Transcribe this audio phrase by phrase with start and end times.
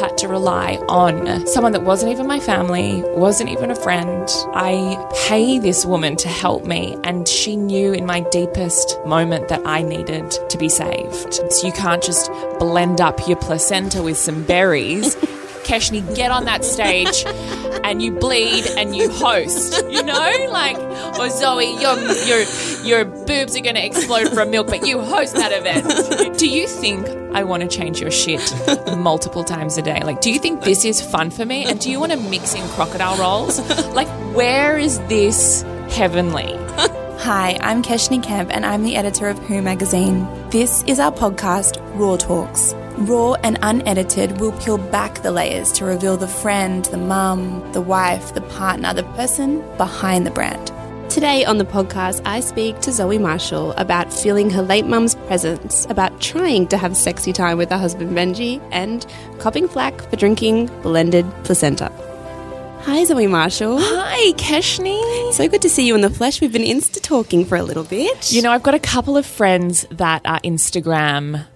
[0.00, 4.28] Had to rely on someone that wasn't even my family, wasn't even a friend.
[4.54, 9.62] I pay this woman to help me, and she knew in my deepest moment that
[9.64, 11.34] I needed to be saved.
[11.52, 15.16] So you can't just blend up your placenta with some berries.
[15.64, 17.24] Keshnee, get on that stage
[17.84, 19.82] and you bleed and you host.
[19.90, 20.76] You know, like,
[21.18, 21.96] or Zoe, your
[22.26, 22.44] your
[22.82, 26.38] your boobs are going to explode from milk, but you host that event.
[26.38, 28.40] Do you think I want to change your shit
[28.96, 30.00] multiple times a day?
[30.04, 31.64] Like, do you think this is fun for me?
[31.64, 33.58] And do you want to mix in crocodile rolls?
[33.94, 36.56] Like, where is this heavenly?
[37.20, 40.28] Hi, I'm Keshnee Kemp and I'm the editor of Who magazine.
[40.50, 42.74] This is our podcast, Raw Talks.
[42.96, 47.80] Raw and unedited, we'll peel back the layers to reveal the friend, the mum, the
[47.80, 50.72] wife, the partner, the person behind the brand.
[51.10, 55.86] Today on the podcast, I speak to Zoe Marshall about feeling her late mum's presence,
[55.90, 59.04] about trying to have sexy time with her husband Benji, and
[59.38, 61.90] copping flack for drinking blended placenta.
[62.82, 63.78] Hi, Zoe Marshall.
[63.80, 65.32] Hi, Keshnee.
[65.32, 66.40] So good to see you in the flesh.
[66.40, 68.30] We've been insta talking for a little bit.
[68.30, 71.46] You know, I've got a couple of friends that are Instagram f-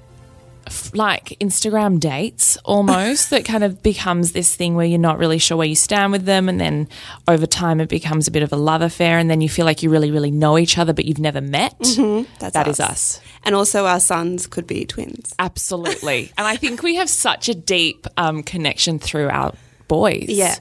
[0.94, 5.56] like Instagram dates almost that kind of becomes this thing where you're not really sure
[5.56, 6.88] where you stand with them and then
[7.26, 9.82] over time it becomes a bit of a love affair and then you feel like
[9.82, 11.74] you really really know each other but you've never met.
[11.78, 12.90] That's That is us.
[12.90, 13.20] us.
[13.44, 15.34] And also, our sons could be twins.
[15.38, 16.32] Absolutely.
[16.38, 19.54] and I think we have such a deep um, connection through our
[19.86, 20.26] boys.
[20.28, 20.56] Yeah.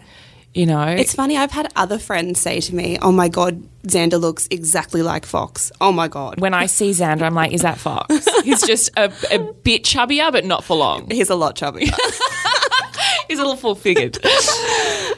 [0.57, 4.19] You know, It's funny, I've had other friends say to me, Oh my God, Xander
[4.19, 5.71] looks exactly like Fox.
[5.79, 6.39] Oh my God.
[6.41, 8.27] when I see Xander, I'm like, is that Fox?
[8.43, 11.09] He's just a, a bit chubbier, but not for long.
[11.11, 11.93] He's a lot chubbier.
[13.27, 14.17] He's a little full figured.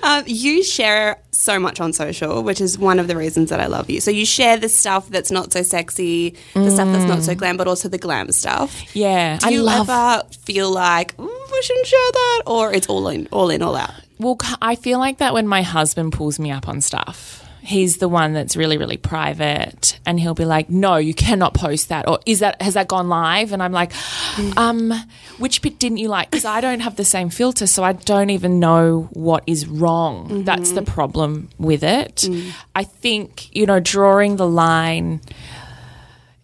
[0.02, 3.66] Um, you share so much on social, which is one of the reasons that I
[3.68, 4.00] love you.
[4.00, 7.58] So you share the stuff that's not so sexy, the stuff that's not so glam,
[7.58, 8.96] but also the glam stuff.
[8.96, 9.90] Yeah, Do I you love.
[9.90, 13.76] ever feel like "Mm, we shouldn't share that, or it's all in, all in, all
[13.76, 13.92] out?
[14.20, 17.46] Well, I feel like that when my husband pulls me up on stuff.
[17.62, 21.90] He's the one that's really, really private, and he'll be like, "No, you cannot post
[21.90, 24.58] that," or "Is that has that gone live?" And I'm like, mm.
[24.58, 24.94] "Um,
[25.38, 28.30] which bit didn't you like?" Because I don't have the same filter, so I don't
[28.30, 30.26] even know what is wrong.
[30.26, 30.44] Mm-hmm.
[30.44, 32.16] That's the problem with it.
[32.16, 32.52] Mm.
[32.76, 35.22] I think you know, drawing the line.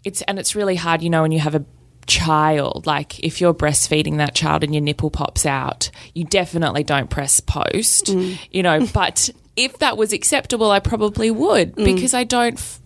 [0.03, 1.65] It's and it's really hard, you know, when you have a
[2.07, 7.09] child like if you're breastfeeding that child and your nipple pops out you definitely don't
[7.09, 8.09] press post
[8.51, 12.79] you know but if that was acceptable i probably would because i don't f-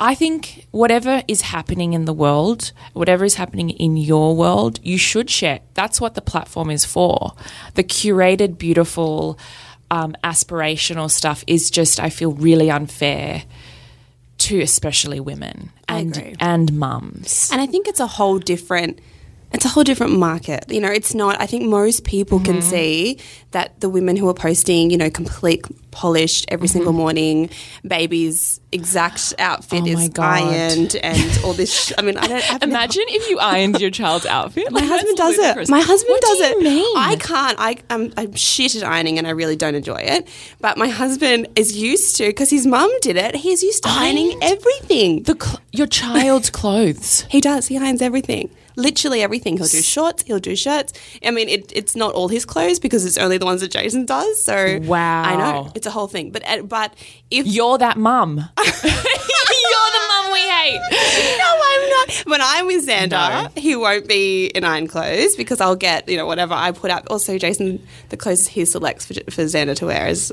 [0.00, 4.96] I think whatever is happening in the world, whatever is happening in your world, you
[4.96, 5.58] should share.
[5.74, 7.32] That's what the platform is for.
[7.74, 9.40] The curated, beautiful,
[9.90, 13.42] um, aspirational stuff is just, I feel, really unfair
[14.38, 17.50] to especially women and and mums.
[17.52, 19.00] And I think it's a whole different.
[19.52, 20.64] It's a whole different market.
[20.68, 21.40] You know, it's not.
[21.40, 22.70] I think most people can Mm-hmm.
[22.70, 23.18] see
[23.52, 27.00] that the women who are posting, you know, complete polished every single Mm-hmm.
[27.00, 27.50] morning,
[27.82, 31.72] baby's exact outfit Oh is ironed, and all this.
[31.86, 32.62] Sh- I mean, I don't.
[32.62, 34.70] Imagine if you ironed your child's outfit.
[34.70, 35.68] My Like, husband does ludicrous.
[35.68, 35.72] it.
[35.72, 36.62] My husband What does do you it.
[36.64, 36.96] Mean?
[36.98, 37.56] I can't.
[37.58, 40.28] I, I'm, I'm shit at ironing and I really don't enjoy it.
[40.60, 43.34] But my husband is used to because his mum did it.
[43.34, 45.22] He's used to ironing everything.
[45.22, 47.22] the cl- your child's clothes.
[47.30, 47.66] He does.
[47.68, 48.50] He irons everything.
[48.78, 49.56] Literally everything.
[49.58, 50.22] He'll do shorts.
[50.22, 50.92] He'll do shirts.
[51.22, 54.06] I mean, it, it's not all his clothes because it's only the ones that Jason
[54.06, 54.42] does.
[54.42, 55.22] So Wow.
[55.24, 56.30] I know it's a whole thing.
[56.30, 56.94] But uh, but
[57.30, 58.36] if You're that mum.
[58.58, 60.80] You're the mum we hate.
[61.38, 62.22] no, I'm not.
[62.26, 63.10] When I'm with Xander,
[63.54, 63.60] No.
[63.60, 67.06] he won't be in iron clothes because I'll get you know whatever I put up.
[67.10, 70.32] Also, Jason, the clothes he selects for, for Xander to wear is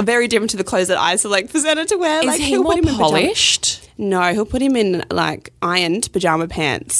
[0.00, 2.20] very different to the clothes that I select for Xander to wear.
[2.20, 3.90] Is like he he'll more put him in pajama- polished?
[3.98, 6.96] No, he'll put him in like ironed pajama pants.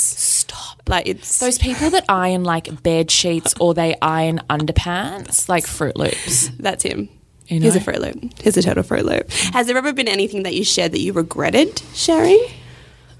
[0.50, 0.82] Stop.
[0.88, 5.96] Like it's Those people that iron like bed sheets or they iron underpants, like Fruit
[5.96, 6.48] Loops.
[6.58, 7.08] That's him.
[7.46, 7.80] You He's a?
[7.80, 8.40] Fruit Loop.
[8.42, 9.30] He's a total Fruit Loop.
[9.52, 12.40] Has there ever been anything that you shared that you regretted sharing?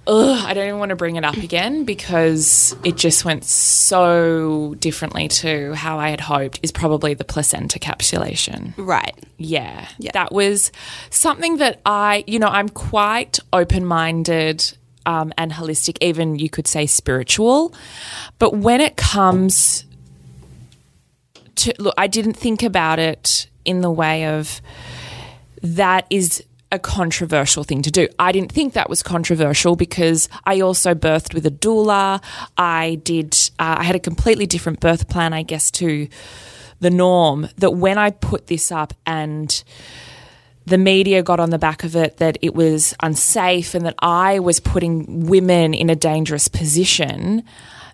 [0.07, 4.75] Ugh, I don't even want to bring it up again because it just went so
[4.79, 6.59] differently to how I had hoped.
[6.63, 8.73] Is probably the placenta capsulation.
[8.77, 9.15] Right.
[9.37, 10.11] Yeah, Yeah.
[10.15, 10.73] that was
[11.11, 14.77] something that I, you know, I'm quite open minded
[15.11, 17.75] um, and holistic, even you could say spiritual.
[18.39, 19.85] But when it comes
[21.57, 24.61] to, look, I didn't think about it in the way of
[25.63, 28.07] that is a controversial thing to do.
[28.21, 32.23] I didn't think that was controversial because I also birthed with a doula.
[32.57, 36.07] I did, uh, I had a completely different birth plan, I guess, to
[36.79, 37.49] the norm.
[37.59, 39.65] That when I put this up and
[40.67, 44.39] the media got on the back of it that it was unsafe and that I
[44.39, 47.43] was putting women in a dangerous position,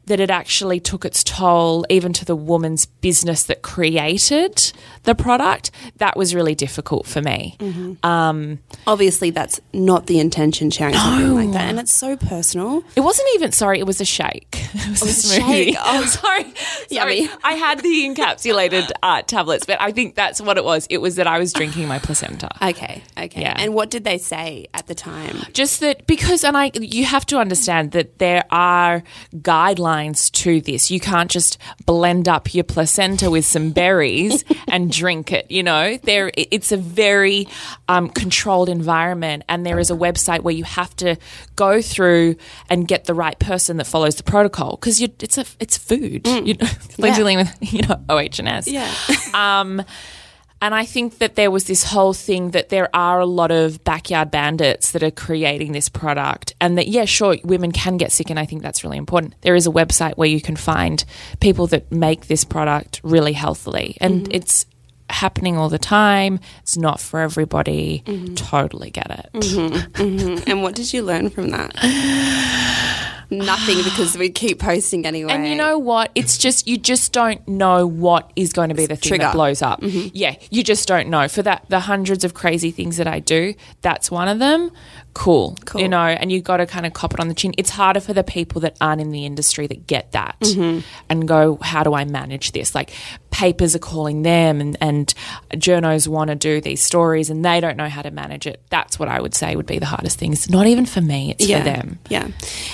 [0.07, 4.73] that it actually took its toll even to the woman's business that created
[5.05, 5.71] the product.
[5.97, 7.57] That was really difficult for me.
[8.03, 11.69] Um, Obviously, that's not the intention sharing something like that.
[11.69, 12.83] And it's so personal.
[12.95, 13.79] It wasn't even sorry.
[13.81, 14.63] It was a shake.
[14.87, 15.65] It was, was a smoothie.
[15.65, 15.77] shake.
[15.81, 16.05] Oh.
[16.07, 16.45] sorry,
[16.89, 17.21] sorry.
[17.21, 17.29] Yummy.
[17.43, 20.87] I had the encapsulated uh, tablets, but I think that's what it was.
[20.91, 22.49] It was that I was drinking my placenta.
[22.63, 23.41] Okay, okay.
[23.41, 23.55] Yeah.
[23.57, 25.39] And what did they say at the time?
[25.53, 29.03] Just that because, and I, you have to understand that there are
[29.35, 30.91] guidelines to this.
[30.91, 35.51] You can't just blend up your placenta with some berries and drink it.
[35.51, 37.49] You know, there it's a very
[37.89, 41.17] um, controlled environment, and there is a website where you have to
[41.57, 42.37] go through
[42.71, 46.27] and get the right person that follows the protocol because you it's a it's food.
[46.27, 46.67] You know,
[46.99, 47.17] like Yeah.
[47.17, 48.69] dealing with you know OH and S.
[48.69, 48.93] Yeah.
[49.35, 49.83] Um,
[50.63, 53.85] and I think that there was this whole thing that there are a lot of
[53.85, 58.31] backyard bandits that are creating this product, and that, yeah, sure, women can get sick,
[58.31, 59.35] and I think that's really important.
[59.43, 61.05] There is a website where you can find
[61.41, 64.33] people that make this product really healthily, and mm-hmm.
[64.33, 64.67] it's
[65.11, 66.41] happening all the time.
[66.63, 68.03] It's not for everybody.
[68.07, 68.35] Mm-hmm.
[68.35, 69.31] Totally get it.
[69.35, 70.51] Mm-hmm.
[70.51, 73.13] and what did you learn from that?
[73.31, 75.33] Nothing because we keep posting anyway.
[75.33, 76.13] And you know what?
[76.15, 79.25] It's just you just don't know what is going to be the thing Trigger.
[79.25, 79.81] that blows up.
[79.81, 80.09] Mm-hmm.
[80.13, 81.27] Yeah, you just don't know.
[81.27, 84.71] For that, the hundreds of crazy things that I do, that's one of them.
[85.19, 85.81] Cool, Cool.
[85.81, 87.55] You know, and you've got to kind of cop it on the chin.
[87.57, 90.37] It's harder for the people that aren't in the industry that get that
[91.09, 92.75] and go, how do I manage this?
[92.75, 92.93] Like
[93.31, 95.15] papers are calling them, and and
[95.53, 98.61] journos want to do these stories, and they don't know how to manage it.
[98.69, 100.33] That's what I would say would be the hardest thing.
[100.33, 101.99] It's not even for me; it's for them.
[102.11, 102.29] Yeah.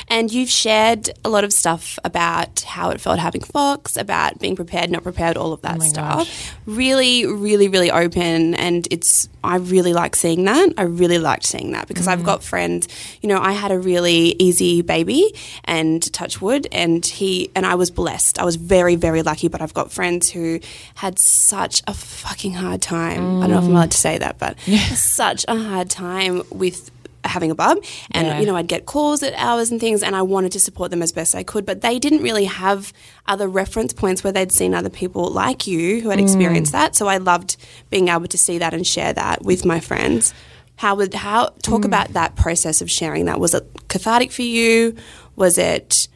[0.08, 4.56] And you've shared a lot of stuff about how it felt having Fox, about being
[4.56, 6.18] prepared, not prepared, all of that Oh stuff.
[6.18, 6.52] gosh.
[6.66, 8.54] Really, really, really open.
[8.54, 10.70] And it's, I really like seeing that.
[10.78, 12.12] I really liked seeing that because Mm.
[12.12, 12.86] I've got friends,
[13.20, 15.34] you know, I had a really easy baby
[15.64, 18.38] and touch wood and he, and I was blessed.
[18.38, 20.60] I was very, very lucky, but I've got friends who
[20.94, 23.38] had such a fucking hard time.
[23.38, 24.58] I don't know if I'm allowed to say that, but
[24.94, 26.92] such a hard time with
[27.24, 27.78] having a bub
[28.10, 28.40] and Yeah.
[28.40, 31.02] you know I'd get calls at hours and things and I wanted to support them
[31.02, 32.92] as best I could but they didn't really have
[33.26, 36.22] other reference points where they'd seen other people like you who had mm.
[36.22, 37.56] experienced that so I loved
[37.90, 40.34] being able to see that and share that with my friends
[40.82, 41.86] how would how talk mm.
[41.86, 44.94] about that process of sharing that was it cathartic for you
[45.36, 46.08] was it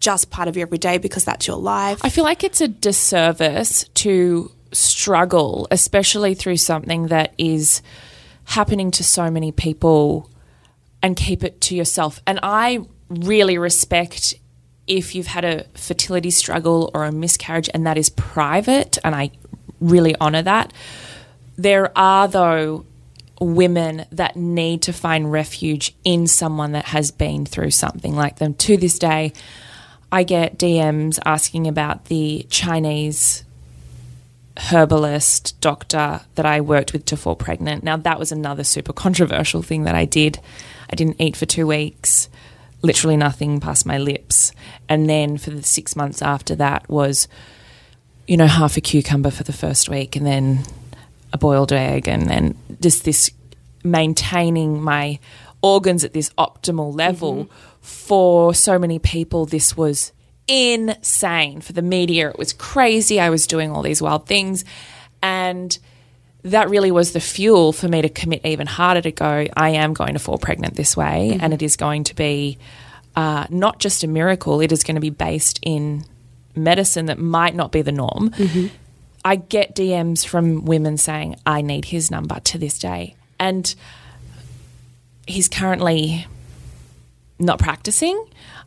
[0.00, 3.84] just part of your everyday because that's your life I feel like it's a disservice
[3.94, 7.82] to struggle, especially through something that is
[8.44, 10.30] happening to so many people
[11.02, 12.20] and keep it to yourself.
[12.26, 14.34] And I really respect
[14.86, 19.30] if you've had a fertility struggle or a miscarriage and that is private, and I
[19.80, 20.72] really honor that.
[21.56, 22.84] There are, though,
[23.40, 28.54] women that need to find refuge in someone that has been through something like them.
[28.54, 29.32] To this day,
[30.12, 33.44] I get DMs asking about the Chinese
[34.56, 37.82] herbalist doctor that I worked with to fall pregnant.
[37.82, 40.38] Now, that was another super controversial thing that I did.
[40.90, 42.28] I didn't eat for two weeks,
[42.82, 44.52] literally nothing past my lips.
[44.88, 47.26] And then for the six months after that was,
[48.26, 50.64] you know, half a cucumber for the first week and then
[51.32, 53.30] a boiled egg and then just this
[53.84, 55.18] maintaining my
[55.62, 57.44] organs at this optimal level.
[57.44, 57.54] Mm-hmm.
[57.80, 60.12] For so many people this was
[60.46, 61.60] insane.
[61.60, 63.20] For the media it was crazy.
[63.20, 64.64] I was doing all these wild things.
[65.22, 65.76] And
[66.42, 69.92] that really was the fuel for me to commit even harder to go i am
[69.92, 71.30] going to fall pregnant this way.
[71.32, 71.44] Mm-hmm.
[71.44, 72.58] And it is going to be
[73.16, 74.60] uh, not just a miracle.
[74.60, 76.04] It is going to be based in
[76.54, 78.66] medicine that might not be the norm mm-hmm.
[79.24, 83.16] I get DMs from women saying, I need his number to this day.
[83.38, 83.74] And
[85.26, 86.26] he's currently
[87.38, 88.22] not practicing.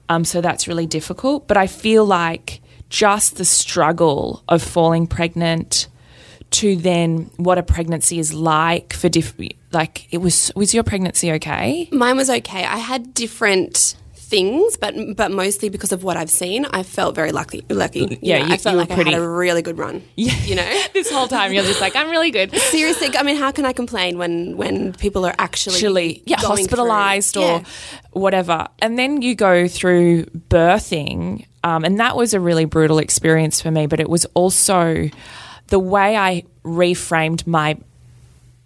[0.09, 1.47] Um, so that's really difficult.
[1.47, 5.87] But I feel like just the struggle of falling pregnant
[6.51, 11.31] to then what a pregnancy is like for different, like it was, was your pregnancy
[11.33, 11.89] okay?
[11.91, 12.63] Mine was okay.
[12.63, 13.95] I had different
[14.33, 17.61] things, but but mostly because of what I've seen, I felt very lucky.
[17.69, 17.99] Lucky.
[17.99, 20.01] You Yeah, you- I felt like I pretty- had a really good run.
[20.15, 20.33] Yeah.
[20.49, 20.69] You know.
[20.97, 22.49] this whole time you're just like, I'm really good.
[22.55, 26.67] Seriously, I mean, how can I complain when when people are actually actually yeah, going
[26.67, 27.63] through- hospitalized or Yeah.
[28.23, 28.67] whatever.
[28.83, 33.71] And then you go through birthing, um, and that was a really brutal experience for
[33.71, 33.87] me.
[33.87, 35.09] But it was also
[35.67, 37.77] the way I reframed my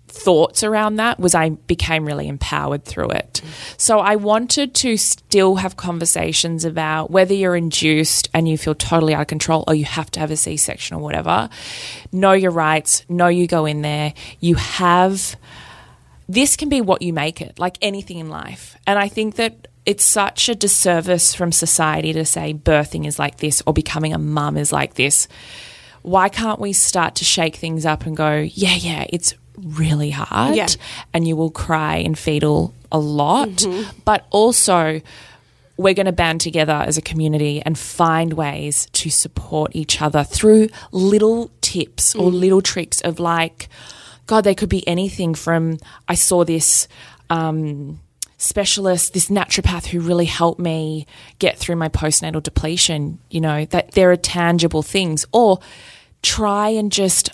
[0.08, 3.42] thoughts around that was I became really empowered through it.
[3.78, 9.14] So I wanted to still have conversations about whether you're induced and you feel totally
[9.14, 11.50] out of control or you have to have a C section or whatever.
[12.12, 14.14] Know your rights, know you go in there.
[14.40, 15.36] You have
[16.30, 18.78] this can be what you make it, like anything in life.
[18.86, 23.38] And I think that it's such a disservice from society to say birthing is like
[23.38, 25.30] this or becoming a mum is like this.
[26.02, 30.56] Why can't we start to shake things up and go, yeah, yeah, it's really hard
[30.56, 30.68] Yeah.
[31.14, 33.66] and you will cry and fetal a lot,
[34.06, 35.02] but also
[35.78, 40.24] we're going to band together as a community and find ways to support each other
[40.24, 43.70] through little tips or little tricks of like,
[44.26, 46.88] God, they could be anything from I saw this
[47.30, 48.00] um,
[48.38, 51.06] specialist, this naturopath who really helped me
[51.40, 55.26] get through my postnatal depletion, you know, that there are tangible things.
[55.32, 55.60] Or
[56.24, 57.30] try and just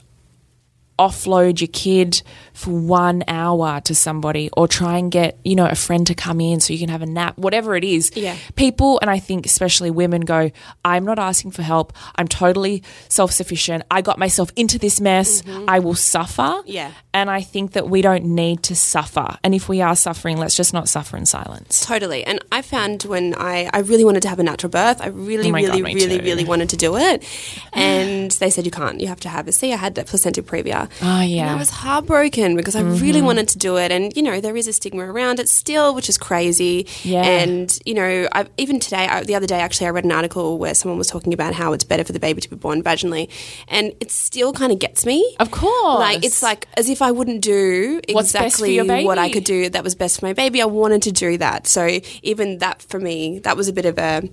[1.05, 2.21] offload your kid
[2.53, 6.39] for one hour to somebody or try and get you know a friend to come
[6.49, 8.11] in so you can have a nap whatever it is.
[8.15, 8.35] Yeah.
[8.55, 10.41] people and i think especially women go
[10.85, 11.93] i'm not asking for help.
[12.15, 13.83] I'm totally self-sufficient.
[13.89, 15.41] I got myself into this mess.
[15.41, 15.65] Mm-hmm.
[15.67, 16.61] I will suffer.
[16.65, 16.91] Yeah.
[17.13, 20.55] And i think that we don't need to suffer and if we are suffering let's
[20.55, 22.23] just not suffer in silence Totally.
[22.23, 25.49] And I found when I, I really wanted to have a natural birth, I really,
[25.49, 26.23] Oh really, God, really, too.
[26.23, 27.23] really wanted to do it.
[27.71, 29.71] And they said, you can't, you have to have a C.
[29.71, 30.89] I had that placenta previa.
[31.03, 31.43] Oh, yeah.
[31.43, 32.99] And I was heartbroken because I mm-hmm.
[32.99, 33.91] really wanted to do it.
[33.91, 36.87] And, you know, there is a stigma around it still, which is crazy.
[37.03, 37.23] Yeah.
[37.23, 40.57] And, you know, I, even today, I, the other day, actually, I read an article
[40.57, 43.29] where someone was talking about how it's better for the baby to be born vaginally.
[43.67, 45.35] And it still kind of gets me.
[45.39, 45.99] Of course.
[45.99, 49.43] Like, it's like as if I wouldn't do What's best for exactly what I could
[49.43, 50.61] do that was best for my baby.
[50.61, 51.67] I wanted to do that.
[51.67, 54.29] So even that for me, that was a bit of a.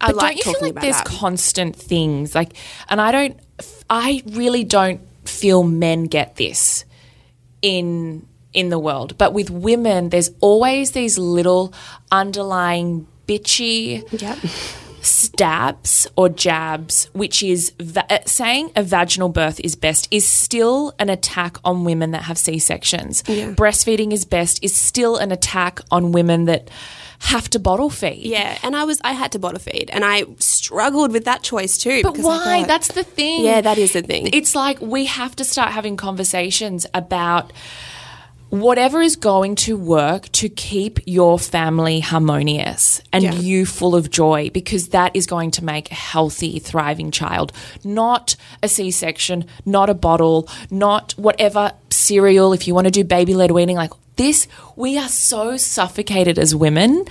[0.00, 1.06] I But like don't you talking feel like there's that.
[1.06, 2.52] constant things like,
[2.88, 3.40] and I don't,
[3.90, 6.84] I really don't feel men get this
[7.62, 11.72] in in the world, but with women, there's always these little
[12.10, 14.38] underlying bitchy Yep.
[15.02, 20.94] Stabs or jabs, which is va- uh, saying a vaginal birth is best, is still
[20.98, 23.22] an attack on women that have C sections.
[23.26, 23.52] Yeah.
[23.52, 26.70] Breastfeeding is best is still an attack on women that
[27.20, 28.24] have to bottle feed.
[28.26, 31.76] Yeah, and I was I had to bottle feed, and I struggled with that choice
[31.76, 32.02] too.
[32.02, 32.60] But why?
[32.60, 33.44] thought- That's the thing.
[33.44, 34.28] yeah, that is the thing.
[34.32, 37.52] It's like we have to start having conversations about
[38.50, 43.34] whatever is going to work to keep your family harmonious and Yeah.
[43.34, 47.52] you full of joy because that is going to make a healthy, thriving child.
[47.84, 53.04] Not a C section, not a bottle, not whatever cereal, if you want to do
[53.04, 54.46] baby led weaning, like this,
[54.76, 57.04] we are so suffocated as women,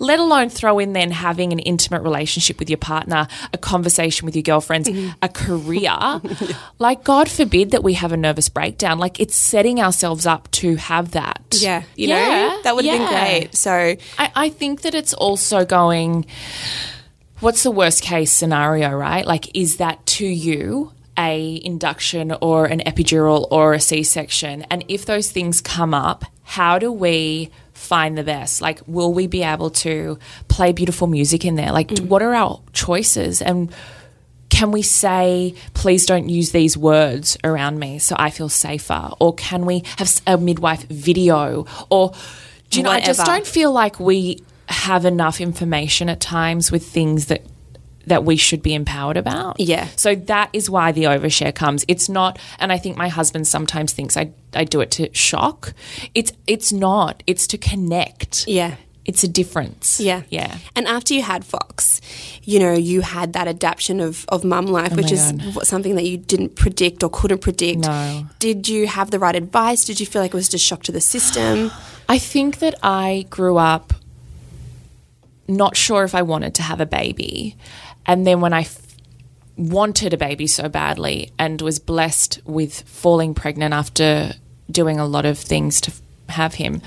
[0.00, 4.34] let alone throw in then having an intimate relationship with your partner, a conversation with
[4.34, 5.10] your girlfriends, mm-hmm.
[5.22, 5.94] a career.
[6.78, 8.98] Like, God forbid that we have a nervous breakdown.
[8.98, 11.40] Like, it's setting ourselves up to have that.
[11.52, 12.16] yeah, you Yeah,
[12.48, 13.10] know that would have yeah.
[13.10, 13.54] been great.
[13.54, 13.72] So
[14.18, 16.26] I, I think that it's also going,
[17.40, 19.24] what's the worst case scenario, right?
[19.26, 24.62] Like, is that to you a induction or an epidural or a C-section?
[24.70, 28.60] And if those things come up, how do we find the best?
[28.60, 30.18] Like, will we be able to
[30.48, 31.72] play beautiful music in there?
[31.72, 32.06] Like, mm.
[32.06, 33.42] what are our choices?
[33.42, 33.72] And
[34.48, 39.10] can we say, please don't use these words around me so I feel safer?
[39.18, 41.66] Or can we have a midwife video?
[41.90, 42.12] Or,
[42.70, 46.86] do you know, I just don't feel like we have enough information at times with
[46.86, 47.42] things that
[48.06, 49.58] that we should be empowered about.
[49.60, 49.88] Yeah.
[49.96, 51.84] So that is why the overshare comes.
[51.88, 55.72] It's not and I think my husband sometimes thinks I I do it to shock.
[56.14, 57.22] It's it's not.
[57.26, 58.46] It's to connect.
[58.48, 58.76] yeah.
[59.06, 60.00] It's a difference.
[60.00, 60.22] Yeah.
[60.30, 60.56] Yeah.
[60.74, 62.00] And after you had Fox,
[62.42, 65.54] you know, you had that adaptation of, of mum life, oh which Oh my is
[65.56, 65.66] God.
[65.66, 67.80] something that you didn't predict or couldn't predict.
[67.80, 68.24] No.
[68.38, 69.84] Did you have the right advice?
[69.84, 71.70] Did you feel like it was just shock to the system?
[72.08, 73.92] I think that I grew up
[75.46, 77.56] not sure if I wanted to have a baby.
[78.06, 78.80] And then when I f-
[79.56, 84.32] wanted a baby so badly and was blessed with falling pregnant after
[84.70, 86.82] doing a lot of things to f- have him,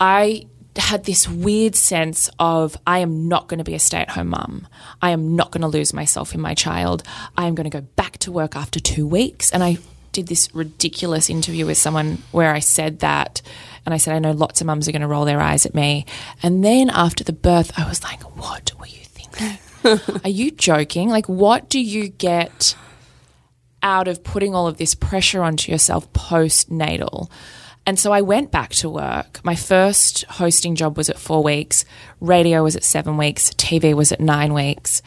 [0.00, 0.46] I
[0.76, 4.28] had this weird sense of I am not going to be a stay at home
[4.28, 4.66] mum.
[5.02, 7.02] I am not going to lose myself in my child.
[7.36, 9.50] I am going to go back to work after two weeks.
[9.50, 9.78] And I
[10.12, 13.42] did this ridiculous interview with someone where I said that.
[13.84, 15.74] And I said, I know lots of mums are going to roll their eyes at
[15.74, 16.06] me.
[16.42, 19.58] And then after the birth, I was like, what were you thinking?
[20.24, 21.08] are you joking?
[21.08, 22.74] Like, what do you get
[23.82, 27.30] out of putting all of this pressure onto yourself postnatal.
[27.86, 29.40] And so I went back to work.
[29.42, 31.84] My first hosting job was at four weeks,
[32.20, 35.02] radio was at seven weeks, TV was at nine weeks.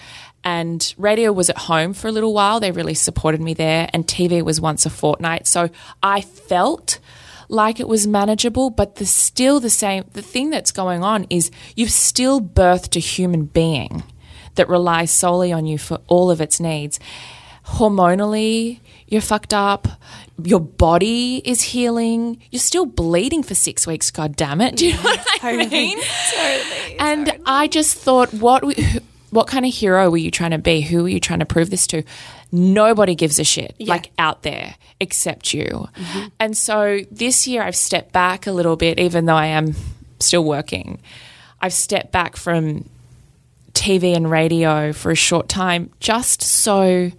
[0.46, 2.60] And radio was at home for a little while.
[2.60, 3.90] They really supported me there.
[3.94, 5.48] And TV was once a fortnight.
[5.48, 5.70] So
[6.02, 7.00] I felt
[7.48, 10.04] like it was manageable, but the still the same.
[10.12, 14.04] The thing that's going on is you've still birthed a human being
[14.56, 17.00] that relies solely on you for all of its needs.
[17.66, 19.88] Hormonally, you're fucked up.
[20.44, 22.42] Your body is healing.
[22.52, 24.12] You're still bleeding for six weeks.
[24.12, 24.76] God damn it!
[24.76, 26.00] Do you know what I mean?
[26.34, 27.00] Totally.
[27.00, 28.64] And I just thought, what
[29.30, 30.82] what kind of hero were you trying to be?
[30.82, 32.04] Who were you trying to prove this to?
[32.52, 35.88] Nobody gives a shit, like out there, except you.
[35.96, 36.28] Mm-hmm.
[36.40, 39.74] And so this year I've stepped back a little bit, even though I am
[40.20, 41.02] still working.
[41.62, 42.90] I've stepped back from
[43.74, 47.12] TV and radio for a short time just so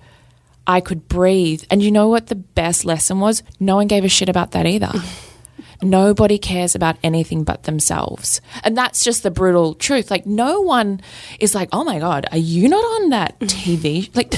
[0.66, 1.64] I could breathe.
[1.70, 3.42] And you know what the best lesson was?
[3.61, 4.90] No one gave a shit about that either.
[5.82, 8.40] Nobody cares about anything but themselves.
[8.62, 10.11] And that's just the brutal truth.
[10.11, 11.00] Like, no one
[11.40, 14.08] is like, oh my God, are you not on that TV?
[14.14, 14.32] Like,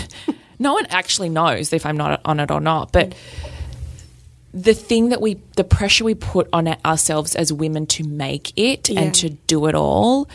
[0.58, 2.90] no one actually knows if I'm not on it or not.
[2.90, 3.14] But
[4.52, 8.88] the thing that we, the pressure we put on ourselves as women to make it
[8.88, 9.00] Yeah.
[9.02, 10.28] and to do it all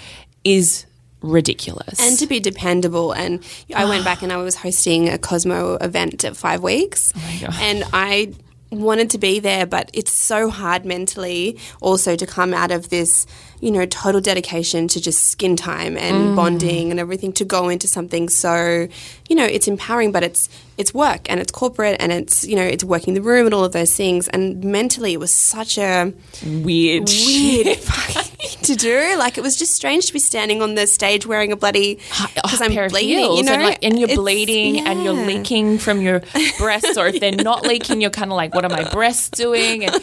[0.43, 0.85] is
[1.21, 1.99] ridiculous.
[1.99, 3.11] and to be dependable.
[3.11, 3.43] And
[3.75, 7.55] I went back and I was hosting a Cosmo event at five weeks, oh God.
[7.61, 8.33] and I
[8.71, 13.25] wanted to be there, but it's so hard mentally also to come out of this,
[13.62, 16.36] you know, total dedication to just skin time and mm.
[16.36, 18.88] bonding and everything to go into something so,
[19.30, 22.63] you know, it's empowering, but it's it's work and it's corporate and it's you know
[22.63, 24.27] it's working the room and all of those things.
[24.30, 26.12] And mentally, it was such a
[26.44, 29.15] weird, weird fucking thing to do.
[29.18, 32.00] Like it was just strange to be standing on the stage wearing a bloody
[32.34, 35.03] because oh, I'm pair of bleeding, you know, and, like, and you're It's- bleeding and
[35.03, 36.24] you're leaking from your
[36.58, 39.86] breasts, or if they're not leaking, you're kind of like, what are my breasts doing?
[39.86, 40.01] And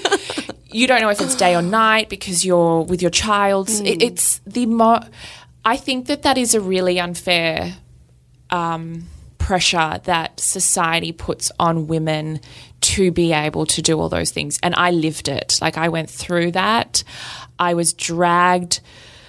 [0.70, 3.68] you don't know if it's day or night because you're with your child.
[3.70, 5.00] It, it's the mo.
[5.64, 7.74] I think that that is a really unfair
[8.50, 9.04] um,
[9.38, 12.40] pressure that society puts on women
[12.80, 14.58] to be able to do all those things.
[14.62, 15.58] And I lived it.
[15.60, 17.02] Like I went through that.
[17.58, 18.80] I was dragged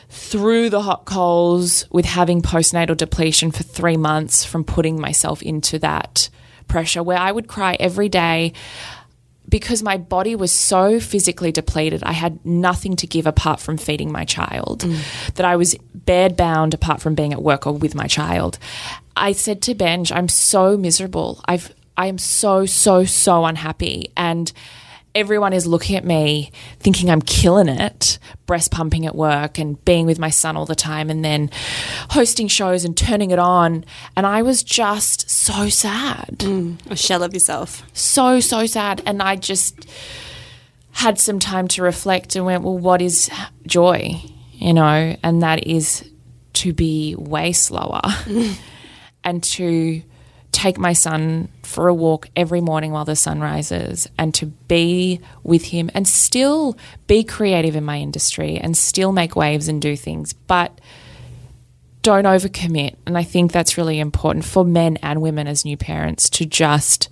[0.10, 5.80] through the hot coals with having postnatal depletion for three months from putting myself into
[5.80, 6.30] that
[6.68, 8.54] pressure where I would cry every day
[9.50, 14.12] because my body was so physically depleted, I had nothing to give apart from feeding
[14.12, 15.34] my child, mm.
[15.34, 18.60] that I was bed bound apart from being at work or with my child.
[19.16, 21.42] I said to Benj, I'm so miserable.
[21.46, 24.14] I've I am so, so, so unhappy.
[24.16, 24.54] And
[25.16, 30.06] everyone is looking at me thinking I'm killing it, breast pumping at work and being
[30.06, 31.50] with my son all the time and then
[32.12, 33.86] hosting shows and turning it on.
[34.16, 37.84] And I was just so sad mm, a shell of yourself.
[37.94, 39.88] so so sad and i just
[40.92, 43.30] had some time to reflect and went well what is
[43.66, 44.20] joy
[44.54, 46.10] you know and that is
[46.54, 48.02] to be way slower
[49.24, 50.02] and to
[50.52, 55.20] take my son for a walk every morning while the sun rises and to be
[55.44, 59.96] with him and still be creative in my industry and still make waves and do
[59.96, 60.80] things but
[62.02, 62.96] don't overcommit.
[63.06, 67.10] And I think that's really important for men and women as new parents to just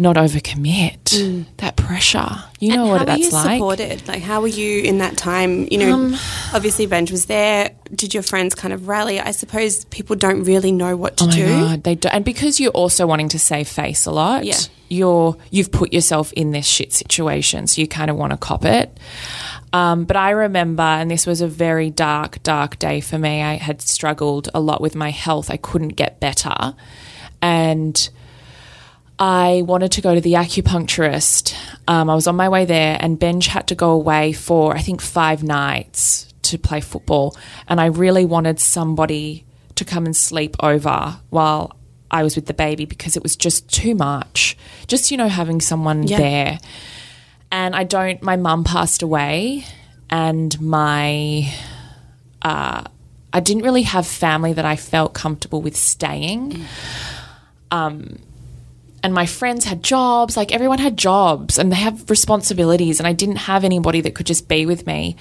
[0.00, 1.46] not overcommit.
[1.58, 2.28] That pressure.
[2.58, 3.58] You know and what how that's were you like.
[3.58, 4.08] supported?
[4.08, 5.66] Like, how were you in that time?
[5.70, 6.16] You know, Um,
[6.52, 7.70] obviously, Benj was there.
[7.94, 9.18] Did your friends kind of rally?
[9.20, 11.46] I suppose people don't really know what to Oh do.
[11.48, 14.44] god, they do, and because you're also wanting to save face a lot.
[14.44, 14.56] Yeah.
[14.92, 18.64] You're you've put yourself in this shit situation, so you kind of want to cop
[18.64, 18.96] it.
[19.72, 23.40] Um, but I remember, and this was a very dark, dark day for me.
[23.40, 25.48] I had struggled a lot with my health.
[25.48, 26.74] I couldn't get better,
[27.40, 28.10] and
[29.22, 31.54] I wanted to go to the acupuncturist.
[31.86, 34.80] Um, I was on my way there, and Benj had to go away for I
[34.80, 37.36] think five nights to play football,
[37.68, 41.76] and I really wanted somebody to come and sleep over while
[42.10, 44.56] I was with the baby because it was just too much.
[44.86, 46.18] Just you know, having someone Yeah.
[46.18, 46.58] there,
[47.52, 48.22] and I don't.
[48.22, 49.66] My mum passed away,
[50.08, 51.52] and my
[52.40, 52.84] uh,
[53.34, 56.64] I didn't really have family that I felt comfortable with staying
[59.02, 63.12] and my friends had jobs like everyone had jobs and they have responsibilities and i
[63.12, 65.16] didn't have anybody that could just be with me.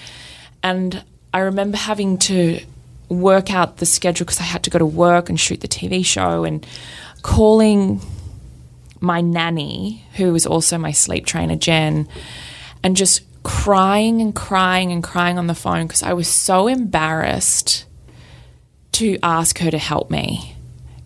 [0.64, 2.60] And i remember having to
[3.08, 6.06] work out the schedule because i had to go to work and shoot the tv
[6.06, 6.66] show and
[7.22, 8.02] calling
[9.00, 12.08] my nanny who was also my sleep trainer jen
[12.84, 17.86] and just crying and crying and crying on the phone because i was so embarrassed
[18.92, 20.56] to ask her to help me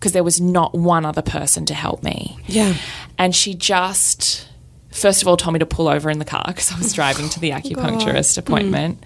[0.04, 2.36] because there was not one other person to help me.
[2.46, 2.74] Yeah.
[3.16, 4.46] And she just,
[4.92, 7.30] first of all, told me to pull over in the car because I was driving
[7.30, 8.38] to the oh, acupuncturist mm.
[8.38, 9.02] appointment.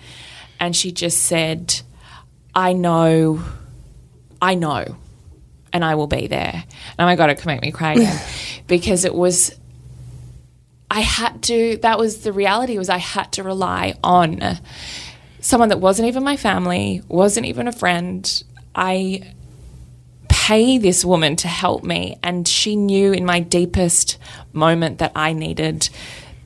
[0.59, 1.81] And she just said,
[2.53, 3.45] I know,
[4.43, 4.97] I know
[5.73, 6.65] and I will be there.
[6.99, 8.21] Oh my God, it can make me cry again
[8.67, 9.57] because it was,
[10.91, 14.59] I had to, that was the reality was I had to rely on
[15.39, 18.43] someone that wasn't even my family, wasn't even a friend.
[18.75, 19.35] I
[20.49, 24.17] pay this woman to help me, and she knew in my deepest
[24.55, 25.91] moment that I needed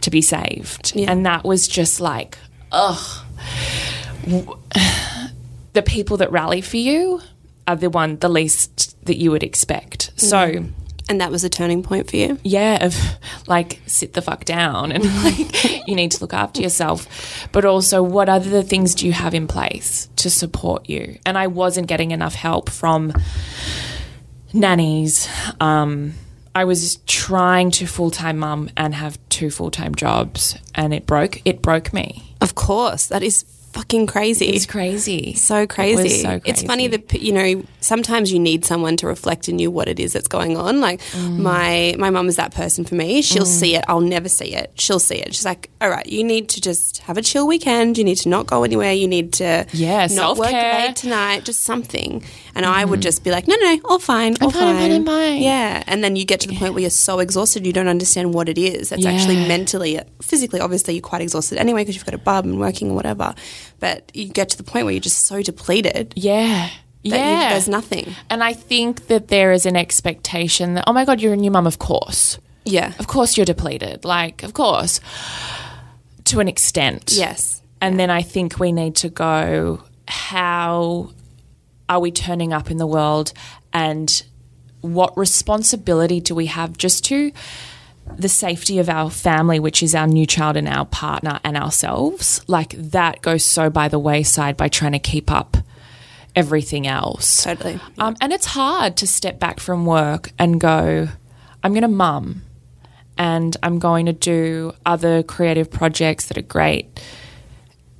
[0.00, 0.92] to be saved.
[0.96, 2.36] And that was just like,
[2.72, 3.24] ugh.
[5.72, 7.20] The people that rally for you
[7.68, 10.10] are the one, the least that you would expect.
[10.16, 10.64] So,
[11.08, 12.38] And that was a turning point for you.
[12.42, 12.96] yeah, of
[13.46, 17.48] like sit the fuck down and like you need to look after yourself.
[17.52, 21.18] But also, what other things do you have in place to support you?
[21.24, 23.12] And I wasn't getting enough help from
[24.52, 25.28] nannies.
[25.60, 26.14] Um,
[26.54, 31.06] I was trying to full time mum and have two full time jobs, and it
[31.06, 31.40] broke.
[31.44, 32.34] It broke me.
[32.40, 34.46] Of course, that is fucking crazy.
[34.50, 35.34] It's crazy.
[35.34, 36.02] so It crazy.
[36.02, 39.70] was so It's funny that you know sometimes you need someone to reflect in you
[39.70, 40.80] what it is that's going on.
[40.80, 41.38] Like Mm.
[41.38, 43.22] my my mum is that person for me.
[43.22, 43.84] She'll see it.
[43.88, 44.72] I'll never see it.
[44.74, 45.34] She'll see it.
[45.34, 47.98] She's like, "All right, you need to just have a chill weekend.
[47.98, 48.92] You need to not go anywhere.
[48.92, 51.44] You need to Yeah, not work late tonight.
[51.44, 52.22] Just something."
[52.54, 54.92] And I would just be like, "No, no, no, all fine, all fine, I'm fine,
[54.92, 57.72] I'm fine." Yeah, and then you get to the point where you're so exhausted you
[57.72, 58.90] don't understand what it is.
[58.90, 62.60] That's actually mentally, physically, obviously, you're quite exhausted anyway because you've got a bub and
[62.60, 63.34] working or whatever.
[63.80, 66.68] But you get to the point where you're just so depleted Yeah.
[66.68, 66.72] that
[67.02, 67.50] you, yeah.
[67.50, 68.14] there's nothing.
[68.30, 71.50] And I think that there is an expectation that, oh my God, you're a new
[71.50, 72.38] mum, of course.
[72.64, 72.92] Yeah.
[72.98, 74.04] Of course you're depleted.
[74.04, 75.00] Like, of course.
[76.24, 77.12] To an extent.
[77.14, 77.60] Yes.
[77.80, 81.10] And then I think we need to go, how
[81.88, 83.32] are we turning up in the world
[83.72, 84.22] and
[84.82, 87.32] what responsibility do we have just to
[88.16, 92.42] the safety of our family, which is our new child and our partner and ourselves?
[92.48, 95.56] Like that goes so by the wayside by trying to keep up
[96.34, 97.44] everything else.
[97.44, 97.78] Totally.
[97.98, 101.08] Um, and it's hard to step back from work and go,
[101.62, 102.42] I'm going to mum
[103.18, 107.00] and I'm going to do other creative projects that are great.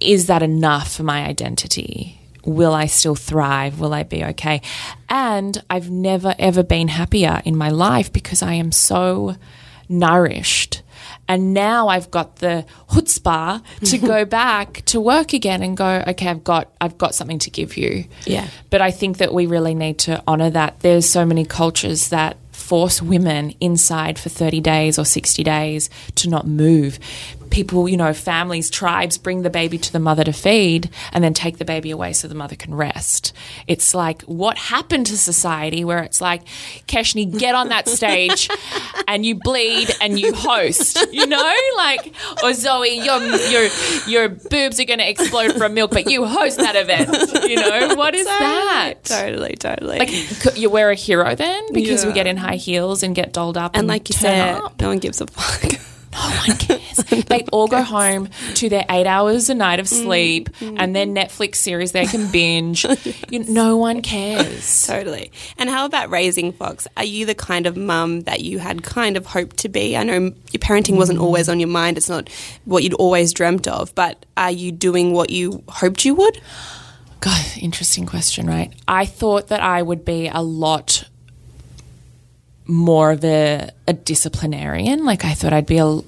[0.00, 2.18] Is that enough for my identity?
[2.44, 3.78] Will I still thrive?
[3.78, 4.62] Will I be okay?
[5.08, 9.36] And I've never, ever been happier in my life because I am so
[9.92, 10.82] nourished.
[11.28, 16.28] And now I've got the chutzpah to go back to work again and go, okay,
[16.28, 18.04] I've got, I've got something to give you.
[18.26, 18.48] Yeah.
[18.70, 20.80] But I think that we really need to honor that.
[20.80, 26.28] There's so many cultures that force women inside for 30 days or 60 days to
[26.28, 26.98] not move.
[27.50, 31.34] People, you know, families, tribes bring the baby to the mother to feed and then
[31.34, 33.34] take the baby away so the mother can rest.
[33.66, 36.44] It's like, what happened to society where it's like,
[36.86, 38.48] Keshnee, get on that stage
[39.08, 41.56] and you bleed and you host, you know?
[41.76, 43.68] Like, or Zoe, your, your,
[44.06, 47.10] your boobs are going to explode from milk, but you host that event,
[47.48, 47.94] you know?
[47.94, 48.94] What is that?
[49.04, 49.98] Totally, totally.
[49.98, 53.56] Like, you wear a hero then because we get in high heels and get dolled
[53.56, 54.80] up and, and like you said, up?
[54.80, 55.80] no one gives a fuck.
[56.14, 57.24] Oh no one cares.
[57.26, 60.76] they all go home to their eight hours a night of mm, sleep mm.
[60.78, 62.86] and their Netflix series they can binge.
[63.30, 64.86] You, no one cares.
[64.86, 65.32] Totally.
[65.56, 66.86] And how about raising Fox?
[66.96, 69.96] Are you the kind of mum that you had kind of hoped to be?
[69.96, 71.22] I know your parenting wasn't mm.
[71.22, 71.96] always on your mind.
[71.96, 72.28] It's not
[72.64, 76.40] what you'd always dreamt of, but are you doing what you hoped you would?
[77.20, 78.72] God, interesting question, right?
[78.88, 81.08] I thought that I would be a lot
[82.72, 85.04] more of a, a disciplinarian.
[85.04, 86.00] Like, I thought I'd be a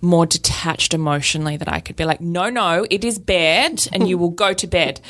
[0.00, 4.16] more detached emotionally, that I could be like, no, no, it is bed and you
[4.16, 5.00] will go to bed.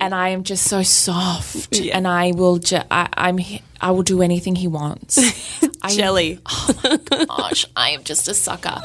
[0.00, 3.38] And I am just so soft and I will, ju- I, I'm,
[3.80, 5.18] I will do anything he wants.
[5.62, 6.40] I oh Jelly.
[7.28, 8.82] gosh, I am just a sucker.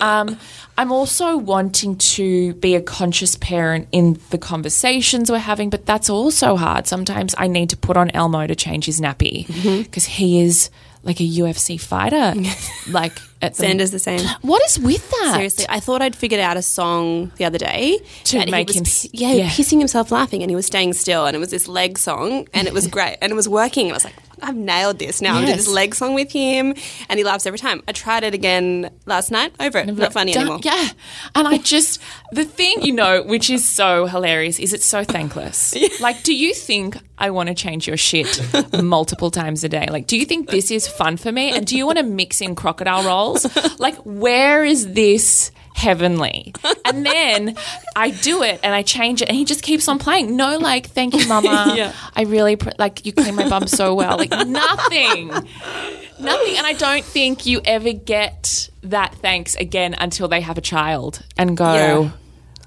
[0.00, 0.38] Um,
[0.76, 6.10] I'm also wanting to be a conscious parent in the conversations we're having, but that's
[6.10, 6.86] also hard.
[6.86, 9.82] Sometimes I need to put on Elmo to change his nappy mm-hmm.
[9.82, 10.70] because he is
[11.04, 12.34] like a UFC fighter.
[12.90, 14.26] like at the, Xander's the same.
[14.40, 15.32] What is with that?
[15.34, 19.32] Seriously, I thought I'd figured out a song the other day To make him yeah,
[19.32, 19.48] yeah.
[19.48, 22.66] pissing himself laughing, and he was staying still, and it was this leg song, and
[22.66, 23.86] it was great, and it was working.
[23.86, 25.34] And I was like, I've nailed this now.
[25.34, 25.64] I'm doing Yes.
[25.66, 26.74] this leg song with him,
[27.08, 27.82] and he laughs every time.
[27.88, 29.52] I tried it again last night.
[29.60, 29.86] Over it.
[29.96, 30.60] Not funny anymore.
[30.62, 30.88] Yeah.
[31.34, 32.00] And I just,
[32.32, 35.74] the thing, you know, which is so hilarious is it's so thankless.
[36.00, 38.40] Like, do you think I want to change your shit
[38.82, 39.86] multiple times a day?
[39.90, 41.50] Like, do you think this is fun for me?
[41.50, 43.46] And do you want to mix in crocodile rolls?
[43.78, 45.50] Like, where is this?
[45.74, 47.56] Heavenly, and then
[47.96, 50.34] I do it and I change it, and he just keeps on playing.
[50.36, 51.72] No, like, thank you, Mama.
[51.76, 51.92] Yeah.
[52.14, 54.16] I really pr- like you clean my bum so well.
[54.16, 56.56] Like nothing, nothing.
[56.56, 61.22] And I don't think you ever get that thanks again until they have a child
[61.36, 62.10] and go, Yeah.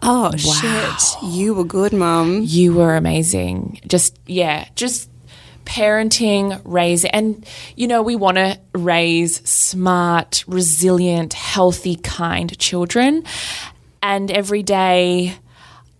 [0.04, 1.24] Oh shit!
[1.24, 2.41] You were good, mum.
[2.43, 5.10] "You were amazing." Just yeah, just
[5.67, 13.23] parenting, raising, and you know, we want to raise smart, resilient, healthy, kind children.
[14.01, 15.36] And every day,